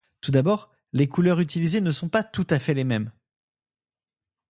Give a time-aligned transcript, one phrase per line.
[0.19, 3.11] Tout d'abord, les couleurs utilisées ne sont pas tout à fait les mêmes.